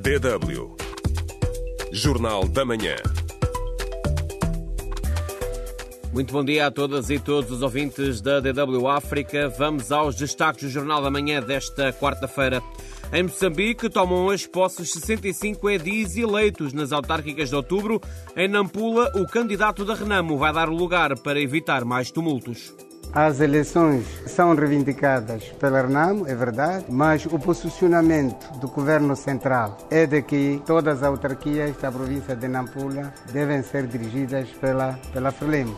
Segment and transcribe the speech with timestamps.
[0.00, 0.76] DW
[1.92, 2.96] Jornal da Manhã.
[6.10, 9.50] Muito bom dia a todas e todos os ouvintes da DW África.
[9.50, 12.62] Vamos aos destaques do Jornal da Manhã desta quarta-feira.
[13.12, 18.00] Em Moçambique, tomam hoje posses 65 edis eleitos nas autárquicas de outubro.
[18.34, 22.74] Em Nampula, o candidato da Renamo vai dar lugar para evitar mais tumultos.
[23.12, 30.06] As eleições são reivindicadas pela RNAM, é verdade, mas o posicionamento do governo central é
[30.06, 35.76] de que todas as autarquias da província de Nampula devem ser dirigidas pela, pela Frelimo.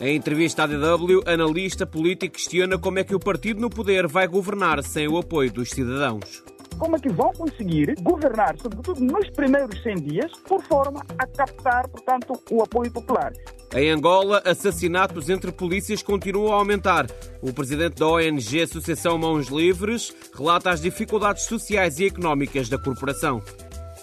[0.00, 4.28] Em entrevista à DW, analista político questiona como é que o partido no poder vai
[4.28, 6.44] governar sem o apoio dos cidadãos
[6.78, 11.88] como é que vão conseguir governar, sobretudo nos primeiros 100 dias, por forma a captar,
[11.88, 13.32] portanto, o apoio popular.
[13.74, 17.06] Em Angola, assassinatos entre polícias continuam a aumentar.
[17.42, 23.42] O presidente da ONG Associação Mãos Livres relata as dificuldades sociais e económicas da corporação.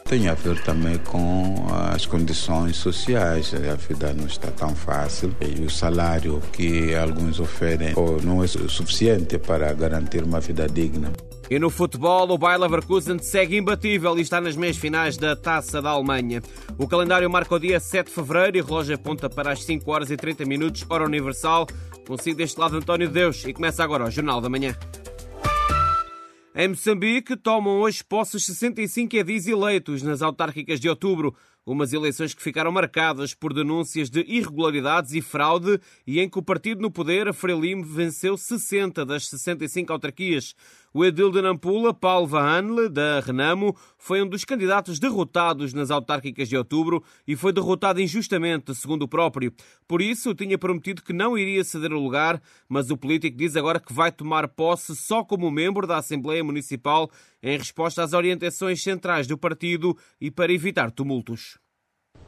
[0.07, 3.51] Tem a ver também com as condições sociais.
[3.55, 9.39] A vida não está tão fácil e o salário que alguns oferem não é suficiente
[9.39, 11.11] para garantir uma vida digna.
[11.49, 15.79] E no futebol, o Bayer Leverkusen segue imbatível e está nas meias finais da Taça
[15.79, 16.41] da Alemanha.
[16.75, 19.91] O calendário marca o dia 7 de fevereiro e o relógio aponta para as 5
[19.91, 21.67] horas e 30 minutos, hora universal.
[22.07, 24.75] Consigo deste lado António Deus e começa agora o Jornal da Manhã.
[26.57, 31.35] Em Moçambique, tomam hoje posses 65 edis eleitos nas autárquicas de outubro.
[31.65, 36.41] Umas eleições que ficaram marcadas por denúncias de irregularidades e fraude e em que o
[36.41, 40.55] partido no poder, a Frelimo, venceu 60 das 65 autarquias.
[40.97, 46.47] O edil de Nampula, Paulo Vahanle, da Renamo, foi um dos candidatos derrotados nas autárquicas
[46.47, 49.51] de outubro e foi derrotado injustamente, segundo o próprio.
[49.85, 53.77] Por isso, tinha prometido que não iria ceder o lugar, mas o político diz agora
[53.77, 57.11] que vai tomar posse só como membro da Assembleia Municipal
[57.43, 61.59] em resposta às orientações centrais do partido e para evitar tumultos.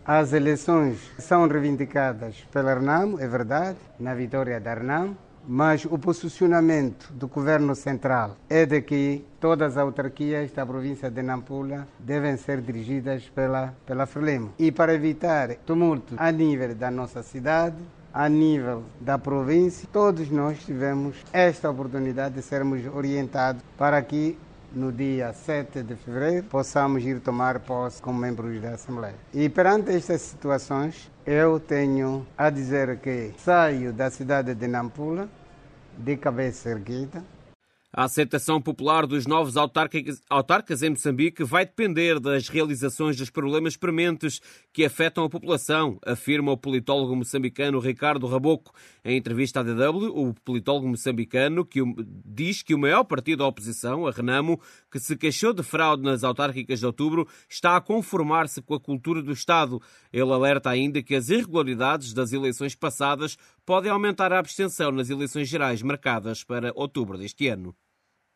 [0.04, 5.16] As eleições são reivindicadas pela RNAM, é verdade, na vitória da RNAM,
[5.48, 11.22] mas o posicionamento do governo central é de que todas as autarquias da província de
[11.22, 14.54] Nampula devem ser dirigidas pela, pela Frelimo.
[14.60, 17.78] E para evitar tumultos a nível da nossa cidade,
[18.14, 24.38] a nível da província, todos nós tivemos esta oportunidade de sermos orientados para que
[24.74, 29.16] no dia 7 de fevereiro possamos ir tomar posse como membros da Assembleia.
[29.34, 35.30] E perante estas situações, eu tenho a dizer que saio da cidade de Nampula
[35.98, 37.24] de cabeça erguida,
[37.98, 44.40] a aceitação popular dos novos autarcas, em Moçambique vai depender das realizações dos problemas prementes
[44.72, 48.72] que afetam a população, afirma o politólogo moçambicano Ricardo Raboco.
[49.04, 51.82] Em entrevista à DW, o politólogo moçambicano que
[52.24, 56.24] diz que o maior partido da oposição, a Renamo, que se queixou de fraude nas
[56.24, 59.82] autárquicas de outubro, está a conformar-se com a cultura do Estado.
[60.14, 65.50] Ele alerta ainda que as irregularidades das eleições passadas podem aumentar a abstenção nas eleições
[65.50, 67.76] gerais marcadas para outubro deste ano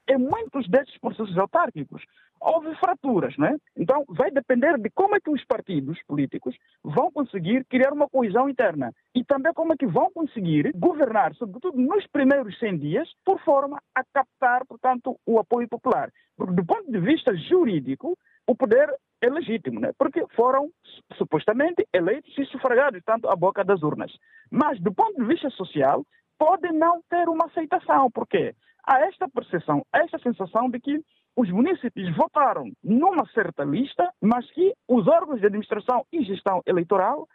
[0.07, 2.03] em muitos desses processos autárquicos
[2.41, 3.55] houve fraturas, não é?
[3.77, 8.49] Então vai depender de como é que os partidos políticos vão conseguir criar uma coesão
[8.49, 13.39] interna e também como é que vão conseguir governar, sobretudo nos primeiros 100 dias, por
[13.41, 16.11] forma a captar, portanto, o apoio popular.
[16.35, 18.17] Porque do ponto de vista jurídico,
[18.47, 18.89] o poder
[19.21, 19.91] é legítimo, né?
[19.97, 20.71] porque foram
[21.15, 24.11] supostamente eleitos e sufragados, tanto à boca das urnas.
[24.49, 26.03] Mas do ponto de vista social,
[26.39, 28.09] pode não ter uma aceitação.
[28.09, 28.55] Por quê?
[28.85, 31.03] Há esta percepção, esta sensação de que
[31.35, 37.27] os municípios votaram numa certa lista, mas que os órgãos de administração e gestão eleitoral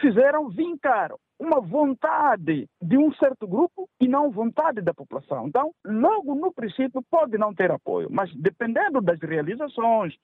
[0.00, 5.48] fizeram vincar uma vontade de um certo grupo e não vontade da população.
[5.48, 10.14] Então, logo no princípio, pode não ter apoio, mas dependendo das realizações,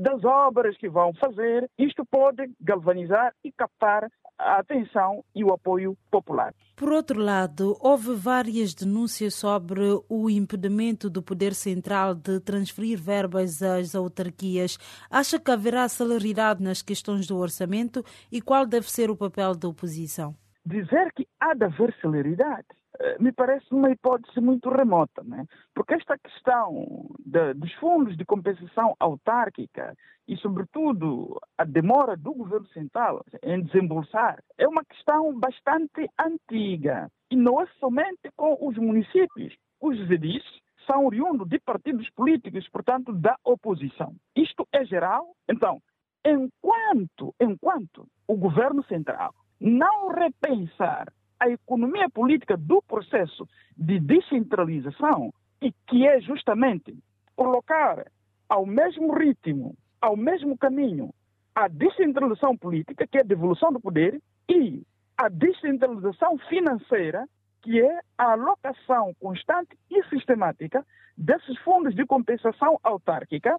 [0.00, 5.96] das obras que vão fazer, isto pode galvanizar e captar a atenção e o apoio
[6.10, 6.54] popular.
[6.74, 13.62] Por outro lado, houve várias denúncias sobre o impedimento do Poder Central de transferir verbas
[13.62, 14.78] às autarquias.
[15.10, 19.68] Acha que haverá celeridade nas questões do orçamento e qual deve ser o papel da
[19.68, 20.34] oposição?
[20.66, 22.66] Dizer que há de haver celeridade
[22.98, 25.46] eh, me parece uma hipótese muito remota, né?
[25.72, 29.94] porque esta questão de, dos fundos de compensação autárquica
[30.26, 37.36] e, sobretudo, a demora do governo central em desembolsar é uma questão bastante antiga e
[37.36, 39.54] não é somente com os municípios.
[39.80, 40.42] Os VDIs
[40.84, 44.16] são oriundos de partidos políticos, portanto, da oposição.
[44.34, 45.32] Isto é geral.
[45.48, 45.80] Então,
[46.24, 55.72] enquanto, enquanto o governo central não repensar a economia política do processo de descentralização e
[55.86, 56.96] que é justamente
[57.34, 58.06] colocar
[58.48, 61.12] ao mesmo ritmo ao mesmo caminho
[61.54, 64.82] a descentralização política, que é a devolução do poder, e
[65.16, 67.26] a descentralização financeira,
[67.62, 70.86] que é a alocação constante e sistemática
[71.16, 73.58] desses fundos de compensação autárquica,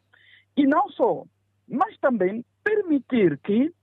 [0.56, 1.24] e não só,
[1.68, 3.74] mas também permitir que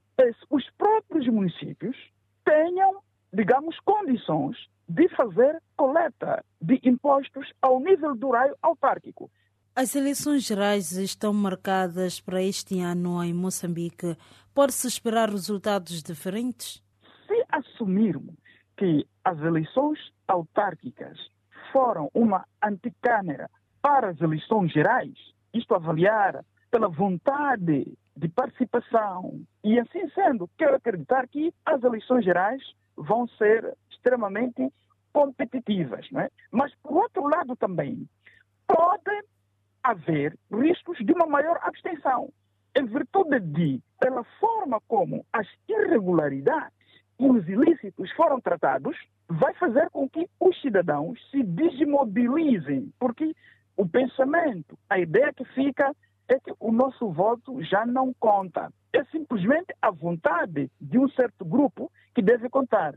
[0.49, 1.95] os próprios municípios
[2.43, 3.01] tenham,
[3.33, 4.57] digamos, condições
[4.87, 9.29] de fazer coleta de impostos ao nível do raio autárquico.
[9.75, 14.15] As eleições gerais estão marcadas para este ano em Moçambique.
[14.53, 16.81] Pode-se esperar resultados diferentes?
[17.27, 18.35] Se assumirmos
[18.77, 21.17] que as eleições autárquicas
[21.73, 23.49] foram uma anticâmara
[23.81, 25.13] para as eleições gerais,
[25.53, 32.61] isto avaliar pela vontade de participação, e assim sendo, quero acreditar que as eleições gerais
[32.95, 34.71] vão ser extremamente
[35.11, 36.09] competitivas.
[36.11, 36.29] Não é?
[36.51, 38.07] Mas, por outro lado, também
[38.67, 39.23] pode
[39.83, 42.31] haver riscos de uma maior abstenção,
[42.75, 46.73] em virtude de, pela forma como as irregularidades
[47.19, 48.97] e os ilícitos foram tratados,
[49.29, 53.35] vai fazer com que os cidadãos se desmobilizem, porque
[53.77, 55.95] o pensamento, a ideia que fica
[56.27, 58.71] é que o nosso voto já não conta.
[58.93, 62.95] É simplesmente a vontade de um certo grupo que deve contar.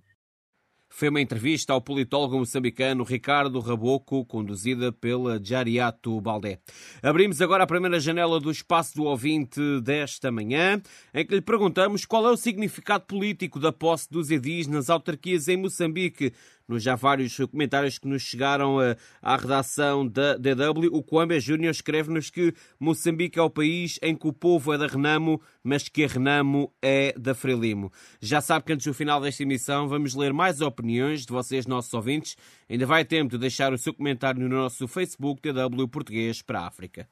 [0.90, 6.60] Foi uma entrevista ao politólogo moçambicano Ricardo Raboco, conduzida pela Jariato Baldé.
[7.02, 10.80] Abrimos agora a primeira janela do espaço do ouvinte desta manhã,
[11.12, 15.46] em que lhe perguntamos qual é o significado político da posse dos edis nas autarquias
[15.46, 16.32] em Moçambique
[16.68, 21.70] nos já vários comentários que nos chegaram eh, à redação da DW, o Coambé Júnior
[21.70, 26.04] escreve-nos que Moçambique é o país em que o povo é da Renamo, mas que
[26.04, 27.90] a Renamo é da Frelimo.
[28.20, 31.92] Já sabe que antes do final desta emissão vamos ler mais opiniões de vocês, nossos
[31.94, 32.36] ouvintes.
[32.68, 36.66] Ainda vai tempo de deixar o seu comentário no nosso Facebook DW Português para a
[36.66, 37.08] África.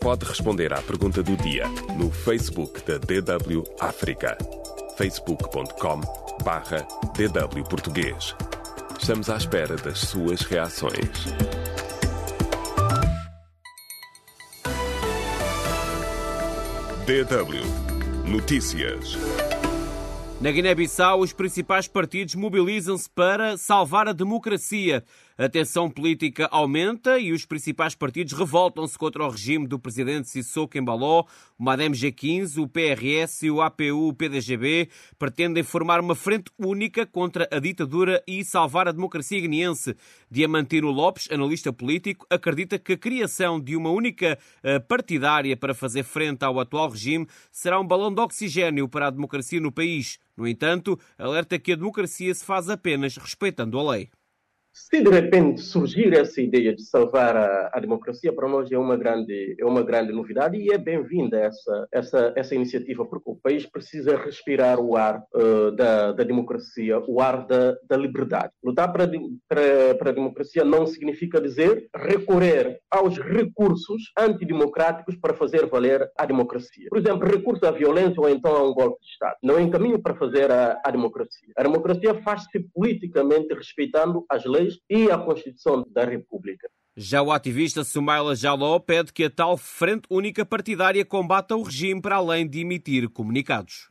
[0.00, 4.38] Pode responder à pergunta do dia no Facebook da DW África.
[5.00, 6.02] facebook.com
[6.44, 8.36] barra DW Português.
[9.00, 11.08] Estamos à espera das suas reações.
[17.06, 19.16] DW Notícias.
[20.38, 25.02] Na Guiné-Bissau, os principais partidos mobilizam-se para salvar a democracia.
[25.40, 30.76] A tensão política aumenta e os principais partidos revoltam-se contra o regime do presidente Sissoko
[30.76, 31.24] Embaló.
[31.58, 37.58] O MADEM G15, o PRS e o APU-PDGB pretendem formar uma frente única contra a
[37.58, 39.96] ditadura e salvar a democracia guineense.
[40.30, 46.02] Diamantino Lopes, analista político, acredita que a criação de uma única eh, partidária para fazer
[46.02, 50.18] frente ao atual regime será um balão de oxigênio para a democracia no país.
[50.36, 54.10] No entanto, alerta que a democracia se faz apenas respeitando a lei.
[54.72, 58.96] Se de repente surgir essa ideia de salvar a, a, democracia, para nós é uma
[58.96, 63.66] grande, é uma grande novidade e é bem-vinda essa, essa, essa iniciativa, porque o país
[63.66, 68.52] precisa respirar o ar uh, da, da democracia, o ar da, da liberdade.
[68.62, 69.10] Lutar para,
[69.48, 76.24] para, para a democracia não significa dizer recorrer aos recursos antidemocráticos para fazer valer a
[76.24, 76.86] democracia.
[76.88, 79.36] Por exemplo, recurso à violência ou então a um golpe de Estado.
[79.42, 81.48] Não é um caminho para fazer a, a democracia.
[81.56, 86.68] A democracia faz-se politicamente respeitando as leis leis e a Constituição da República.
[86.96, 92.00] Já o ativista Sumaila Jaló pede que a tal Frente Única Partidária combata o regime
[92.00, 93.88] para além de emitir comunicados.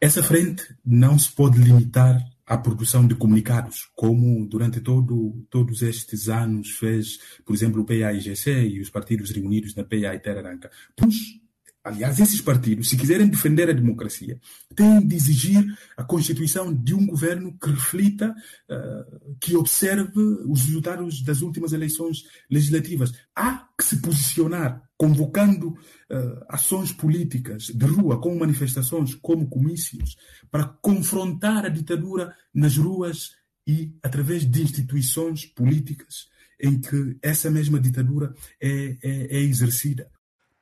[0.00, 6.28] Essa frente não se pode limitar à produção de comunicados, como durante todo, todos estes
[6.28, 10.70] anos fez, por exemplo, o PAIGC e os partidos reunidos na PAI Terranca.
[10.94, 11.14] Pois
[11.86, 14.40] Aliás, esses partidos, se quiserem defender a democracia,
[14.74, 15.64] têm de exigir
[15.96, 18.34] a constituição de um governo que reflita,
[18.68, 23.12] uh, que observe os resultados das últimas eleições legislativas.
[23.36, 30.16] Há que se posicionar, convocando uh, ações políticas de rua, como manifestações, como comícios,
[30.50, 36.26] para confrontar a ditadura nas ruas e através de instituições políticas
[36.60, 40.10] em que essa mesma ditadura é, é, é exercida.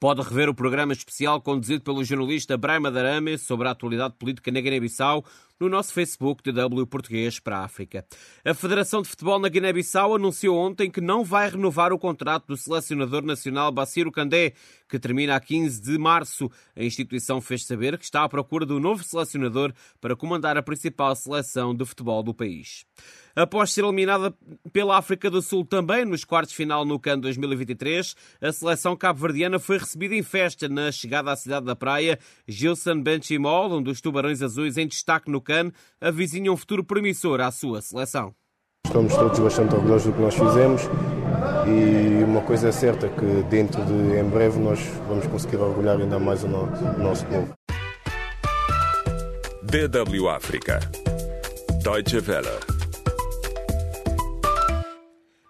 [0.04, 4.61] Pode rever o programa especial conduzido pelo jornalista Brahma Darame sobre a atualidade política na
[4.61, 5.25] Guiné-Bissau
[5.58, 8.04] no nosso Facebook de W Português para a África.
[8.44, 12.56] A Federação de Futebol na Guiné-Bissau anunciou ontem que não vai renovar o contrato do
[12.58, 14.52] selecionador nacional Bassiro Candé,
[14.90, 16.50] que termina a 15 de março.
[16.76, 21.16] A instituição fez saber que está à procura do novo selecionador para comandar a principal
[21.16, 22.84] seleção de futebol do país.
[23.36, 24.32] Após ser eliminada
[24.72, 29.58] pela África do Sul também nos quartos de final no CAN 2023, a seleção cabo-verdiana
[29.58, 32.18] foi recebida em festa na chegada à cidade da praia.
[32.46, 37.50] Gilson Benchimol, um dos tubarões azuis em destaque no CAN, avizinha um futuro promissor à
[37.50, 38.32] sua seleção.
[38.86, 40.82] Estamos todos bastante orgulhosos do que nós fizemos
[41.66, 46.18] e uma coisa é certa, que dentro de em breve nós vamos conseguir orgulhar ainda
[46.18, 47.52] mais o nosso, o nosso povo.
[49.62, 50.78] DW África.
[51.82, 52.74] Deutsche Welle.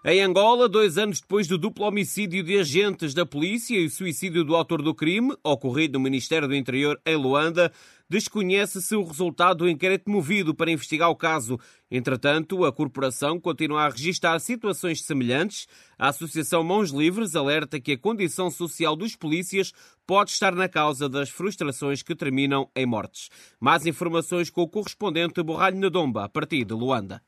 [0.07, 4.43] Em Angola, dois anos depois do duplo homicídio de agentes da polícia e o suicídio
[4.43, 7.71] do autor do crime, ocorrido no Ministério do Interior em Luanda,
[8.07, 11.59] desconhece-se o resultado do inquérito movido para investigar o caso.
[11.89, 15.65] Entretanto, a corporação continua a registrar situações semelhantes.
[15.97, 19.71] A Associação Mãos Livres alerta que a condição social dos polícias
[20.05, 23.31] pode estar na causa das frustrações que terminam em mortes.
[23.59, 27.23] Mais informações com o correspondente Borralho Nadomba, a partir de Luanda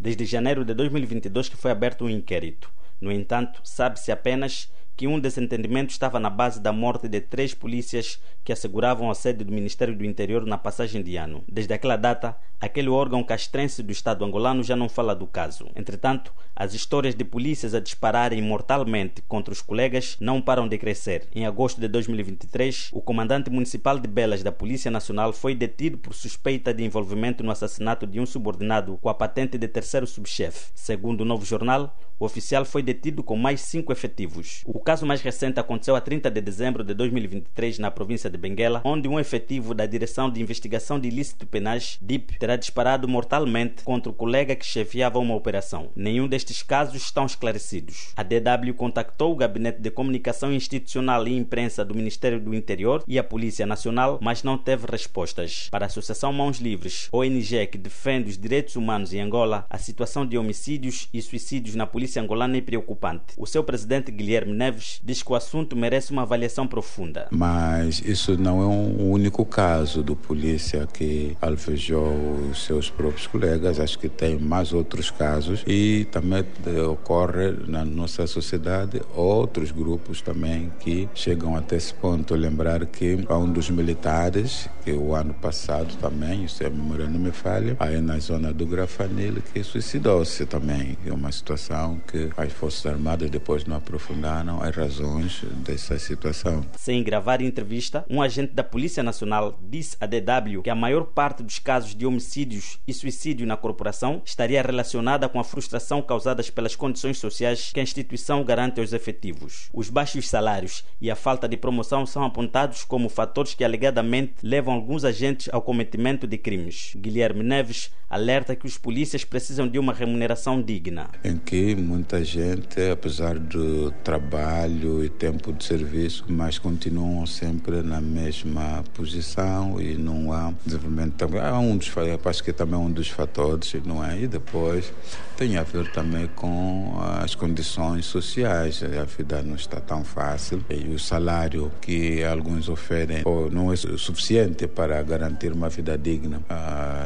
[0.00, 2.72] desde janeiro de 2022 que foi aberto um inquérito.
[2.98, 8.20] No entanto, sabe-se apenas que um desentendimento estava na base da morte de três polícias
[8.44, 11.42] que asseguravam a sede do Ministério do Interior na passagem de ano.
[11.50, 15.70] Desde aquela data, aquele órgão castrense do Estado angolano já não fala do caso.
[15.74, 21.26] Entretanto, as histórias de polícias a dispararem mortalmente contra os colegas não param de crescer.
[21.34, 26.12] Em agosto de 2023, o comandante municipal de Belas da Polícia Nacional foi detido por
[26.12, 30.72] suspeita de envolvimento no assassinato de um subordinado com a patente de terceiro subchefe.
[30.74, 34.60] Segundo o Novo Jornal, o oficial foi detido com mais cinco efetivos.
[34.66, 38.82] O caso mais recente aconteceu a 30 de dezembro de 2023 na província de Benguela,
[38.84, 44.10] onde um efetivo da Direção de Investigação de Ilícito Penais, DIP, terá disparado mortalmente contra
[44.10, 45.90] o colega que chefiava uma operação.
[45.96, 48.12] Nenhum destes casos estão esclarecidos.
[48.14, 53.18] A DW contactou o Gabinete de Comunicação Institucional e Imprensa do Ministério do Interior e
[53.18, 55.68] a Polícia Nacional, mas não teve respostas.
[55.70, 60.26] Para a Associação Mãos Livres, ONG que defende os direitos humanos em Angola, a situação
[60.26, 63.34] de homicídios e suicídios na polícia polícia angolana é preocupante.
[63.36, 67.28] O seu presidente Guilherme Neves diz que o assunto merece uma avaliação profunda.
[67.30, 72.12] Mas isso não é um único caso do polícia que alvejou
[72.50, 73.78] os seus próprios colegas.
[73.78, 76.44] Acho que tem mais outros casos e também
[76.90, 82.34] ocorre na nossa sociedade outros grupos também que chegam até esse ponto.
[82.34, 87.20] Lembrar que há um dos militares que o ano passado também, se a memória não
[87.20, 90.96] me falha, aí na zona do Grafanil, que suicidou-se também.
[91.06, 96.64] É uma situação que as Forças Armadas depois não aprofundaram as razões dessa situação.
[96.76, 101.42] Sem gravar entrevista, um agente da Polícia Nacional disse à DW que a maior parte
[101.42, 106.74] dos casos de homicídios e suicídio na corporação estaria relacionada com a frustração causadas pelas
[106.74, 109.68] condições sociais que a instituição garante aos efetivos.
[109.72, 114.74] Os baixos salários e a falta de promoção são apontados como fatores que alegadamente levam
[114.74, 116.92] alguns agentes ao cometimento de crimes.
[116.96, 121.10] Guilherme Neves alerta que os polícias precisam de uma remuneração digna.
[121.22, 128.00] Em que muita gente, apesar do trabalho e tempo de serviço, mas continuam sempre na
[128.00, 131.24] mesma posição e não há desenvolvimento.
[131.38, 131.90] Há um dos,
[132.24, 134.20] acho que também é um dos fatores, não é?
[134.20, 134.92] E depois
[135.36, 138.82] tem a ver também com as condições sociais.
[138.82, 144.66] A vida não está tão fácil e o salário que alguns oferem não é suficiente
[144.68, 146.40] para garantir uma vida digna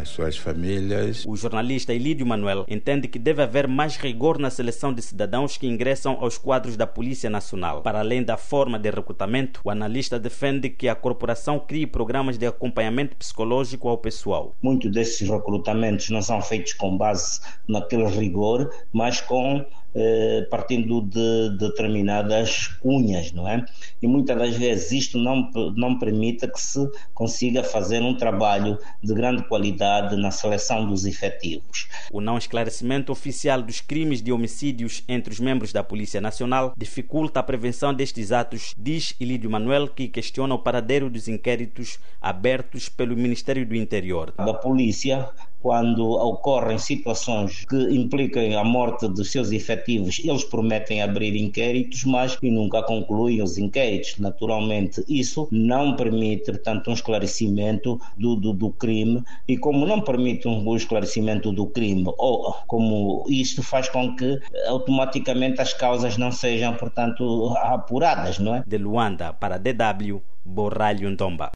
[0.04, 1.24] às suas famílias.
[1.26, 5.66] O jornalista Elídio Manuel entende que deve haver mais rigor na seleção de cidadãos que
[5.66, 7.82] ingressam aos quadros da Polícia Nacional.
[7.82, 12.46] Para além da forma de recrutamento, o analista defende que a corporação crie programas de
[12.46, 14.54] acompanhamento psicológico ao pessoal.
[14.62, 21.56] Muitos desses recrutamentos não são feitos com base naqueles rigor, mas com eh, partindo de,
[21.56, 23.64] determinadas cunhas, não é?
[24.02, 29.14] E muitas das vezes isto não, não permite que se consiga fazer um trabalho de
[29.14, 31.88] grande qualidade na seleção dos efetivos.
[32.12, 37.38] O não esclarecimento oficial dos crimes de homicídios entre os membros da Polícia Nacional dificulta
[37.40, 43.16] a prevenção destes atos, diz Ilídio Manuel, que questiona o paradeiro dos inquéritos abertos pelo
[43.16, 44.32] Ministério do Interior.
[44.36, 45.28] Da polícia
[45.64, 52.36] quando ocorrem situações que implicam a morte dos seus efetivos, eles prometem abrir inquéritos, mas
[52.42, 54.18] e nunca concluem os inquéritos.
[54.18, 60.46] Naturalmente, isso não permite, portanto, um esclarecimento do, do, do crime, e como não permite
[60.46, 66.74] um esclarecimento do crime, ou como isto faz com que automaticamente as causas não sejam,
[66.74, 68.64] portanto, apuradas, não é?
[68.66, 71.52] De Luanda para DW, Borralho Ndomba.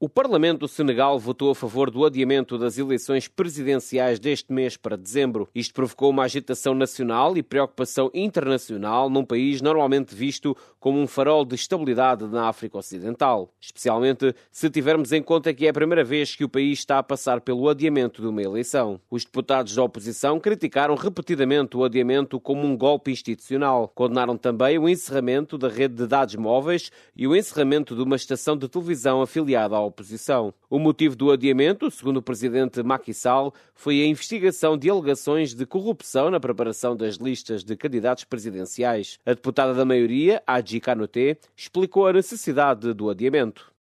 [0.00, 4.96] O Parlamento do Senegal votou a favor do adiamento das eleições presidenciais deste mês para
[4.96, 5.48] dezembro.
[5.52, 11.44] Isto provocou uma agitação nacional e preocupação internacional num país normalmente visto como um farol
[11.44, 13.52] de estabilidade na África Ocidental.
[13.60, 17.02] Especialmente se tivermos em conta que é a primeira vez que o país está a
[17.02, 19.00] passar pelo adiamento de uma eleição.
[19.10, 23.90] Os deputados da oposição criticaram repetidamente o adiamento como um golpe institucional.
[23.96, 28.56] Condenaram também o encerramento da rede de dados móveis e o encerramento de uma estação
[28.56, 30.54] de televisão afiliada ao oposição.
[30.70, 35.66] O motivo do adiamento, segundo o presidente Macky Sall, foi a investigação de alegações de
[35.66, 39.18] corrupção na preparação das listas de candidatos presidenciais.
[39.26, 43.72] A deputada da maioria, Adji Kanoté, explicou a necessidade do adiamento.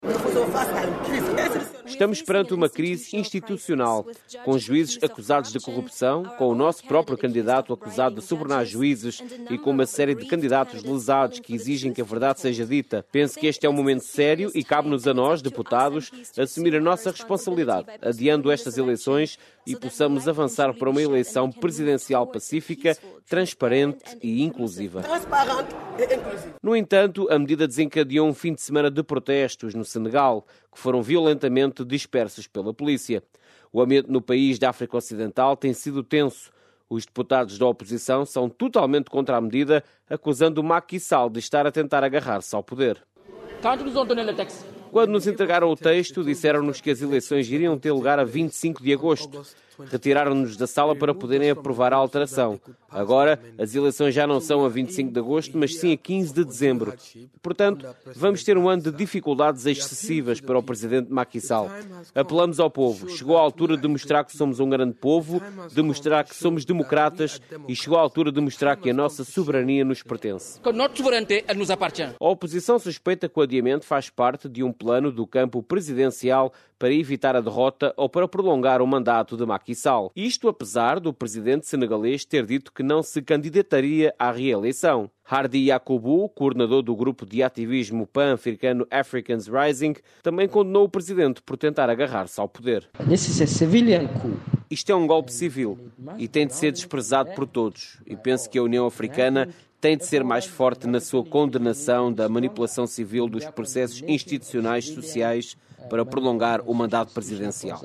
[1.86, 4.06] Estamos perante uma crise institucional,
[4.44, 9.56] com juízes acusados de corrupção, com o nosso próprio candidato acusado de subornar juízes e
[9.56, 13.04] com uma série de candidatos lesados que exigem que a verdade seja dita.
[13.10, 17.10] Penso que este é um momento sério e cabe-nos a nós, deputados, assumir a nossa
[17.10, 22.96] responsabilidade, adiando estas eleições e possamos avançar para uma eleição presidencial pacífica,
[23.28, 25.02] transparente e inclusiva.
[26.62, 31.02] No entanto, a medida desencadeou um fim de semana de protestos no Senegal, que foram
[31.02, 33.22] violentamente dispersos pela polícia.
[33.72, 36.50] O ambiente no país da África Ocidental tem sido tenso.
[36.88, 41.66] Os deputados da oposição são totalmente contra a medida, acusando o Macky Sall de estar
[41.66, 43.02] a tentar agarrar-se ao poder.
[44.96, 48.94] Quando nos entregaram o texto, disseram-nos que as eleições iriam ter lugar a 25 de
[48.94, 49.44] agosto.
[49.90, 52.60] Retiraram-nos da sala para poderem aprovar a alteração.
[52.90, 56.44] Agora, as eleições já não são a 25 de agosto, mas sim a 15 de
[56.44, 56.94] dezembro.
[57.42, 61.70] Portanto, vamos ter um ano de dificuldades excessivas para o presidente Macky Sall.
[62.14, 63.08] Apelamos ao povo.
[63.10, 65.42] Chegou a altura de mostrar que somos um grande povo,
[65.72, 69.84] de mostrar que somos democratas e chegou a altura de mostrar que a nossa soberania
[69.84, 70.60] nos pertence.
[72.18, 76.92] A oposição suspeita que o adiamento faz parte de um plano do campo presidencial para
[76.92, 80.12] evitar a derrota ou para prolongar o mandato de Macky Sall.
[80.14, 85.10] Isto apesar do presidente senegalês ter dito que não se candidataria à reeleição.
[85.28, 91.56] Hardy Yakubu, coordenador do grupo de ativismo pan-africano Africans Rising, também condenou o presidente por
[91.56, 92.88] tentar agarrar-se ao poder.
[94.70, 95.78] Isto é um golpe civil
[96.18, 97.98] e tem de ser desprezado por todos.
[98.06, 99.48] E penso que a União Africana
[99.80, 105.56] tem de ser mais forte na sua condenação da manipulação civil dos processos institucionais sociais
[105.88, 107.80] para prolongar o mandato presidencial.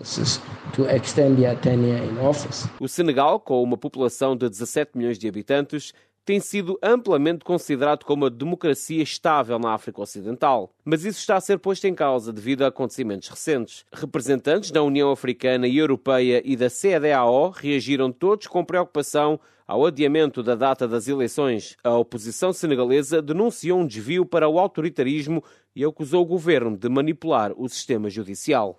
[2.79, 5.93] O Senegal, com uma população de 17 milhões de habitantes,
[6.25, 10.73] tem sido amplamente considerado como uma democracia estável na África Ocidental.
[10.85, 13.85] Mas isso está a ser posto em causa devido a acontecimentos recentes.
[13.91, 20.43] Representantes da União Africana e Europeia e da CEDEAO reagiram todos com preocupação ao adiamento
[20.43, 21.77] da data das eleições.
[21.83, 25.43] A oposição senegalesa denunciou um desvio para o autoritarismo
[25.75, 28.77] e acusou o governo de manipular o sistema judicial.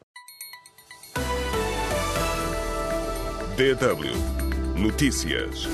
[3.57, 4.43] DW
[4.77, 5.69] Notícias.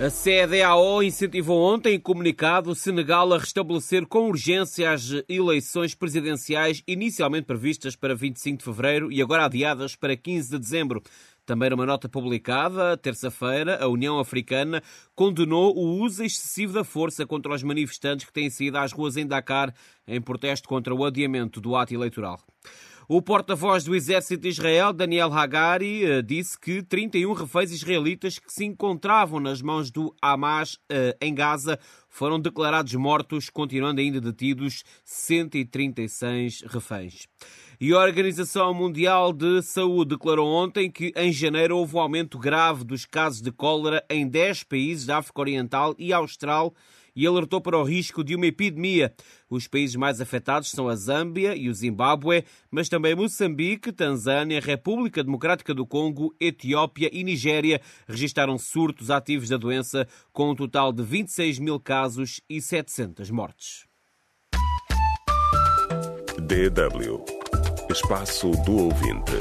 [0.00, 6.82] A CEDEAO incentivou ontem em comunicado o Senegal a restabelecer com urgência as eleições presidenciais
[6.88, 11.02] inicialmente previstas para 25 de fevereiro e agora adiadas para 15 de dezembro.
[11.44, 14.82] Também numa nota publicada, terça-feira, a União Africana
[15.14, 19.26] condenou o uso excessivo da força contra os manifestantes que têm saído às ruas em
[19.26, 19.74] Dakar
[20.08, 22.40] em protesto contra o adiamento do ato eleitoral.
[23.08, 28.52] O porta-voz do exército de Israel, Daniel Hagari, eh, disse que 31 reféns israelitas que
[28.52, 34.84] se encontravam nas mãos do Hamas eh, em Gaza foram declarados mortos, continuando ainda detidos
[35.04, 37.26] 136 reféns.
[37.80, 42.84] E a Organização Mundial de Saúde declarou ontem que em janeiro houve um aumento grave
[42.84, 46.72] dos casos de cólera em 10 países da África Oriental e Austral
[47.14, 49.14] e alertou para o risco de uma epidemia.
[49.48, 55.22] Os países mais afetados são a Zâmbia e o Zimbábue, mas também Moçambique, Tanzânia, República
[55.22, 61.02] Democrática do Congo, Etiópia e Nigéria registaram surtos ativos da doença, com um total de
[61.02, 63.86] 26 mil casos e 700 mortes.
[66.38, 67.42] DW
[67.92, 69.32] Espaço do Ouvinte.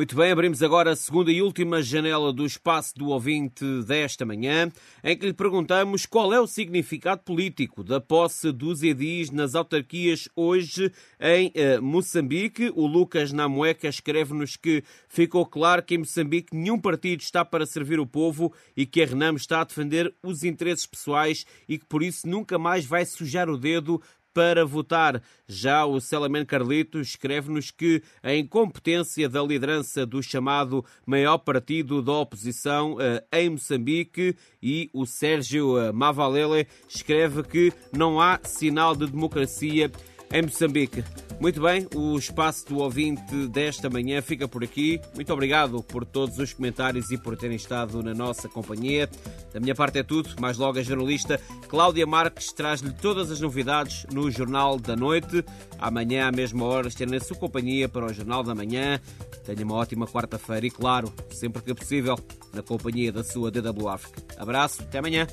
[0.00, 4.72] Muito bem, abrimos agora a segunda e última janela do espaço do ouvinte desta manhã,
[5.04, 10.26] em que lhe perguntamos qual é o significado político da posse dos edis nas autarquias
[10.34, 12.72] hoje em eh, Moçambique.
[12.74, 18.00] O Lucas Namueca escreve-nos que ficou claro que em Moçambique nenhum partido está para servir
[18.00, 22.02] o povo e que a Renam está a defender os interesses pessoais e que por
[22.02, 24.00] isso nunca mais vai sujar o dedo
[24.32, 25.22] para votar.
[25.46, 32.12] Já o Celaman Carlito escreve-nos que a incompetência da liderança do chamado maior partido da
[32.12, 39.06] oposição eh, em Moçambique e o Sérgio eh, Mavalele escreve que não há sinal de
[39.06, 39.90] democracia
[40.32, 41.02] em Moçambique.
[41.40, 45.00] Muito bem, o espaço do ouvinte desta manhã fica por aqui.
[45.14, 49.08] Muito obrigado por todos os comentários e por terem estado na nossa companhia.
[49.52, 50.38] Da minha parte é tudo.
[50.38, 55.42] Mais logo, a jornalista Cláudia Marques traz-lhe todas as novidades no Jornal da Noite.
[55.78, 59.00] Amanhã, à mesma hora, estarei na sua companhia para o Jornal da Manhã.
[59.44, 62.18] Tenha uma ótima quarta-feira e, claro, sempre que possível,
[62.52, 64.22] na companhia da sua DW África.
[64.36, 65.26] Abraço, até amanhã.